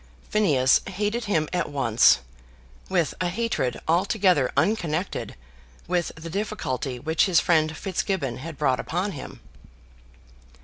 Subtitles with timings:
[0.31, 2.21] Phineas hated him at once,
[2.89, 5.35] with a hatred altogether unconnected
[5.87, 9.41] with the difficulty which his friend Fitzgibbon had brought upon him.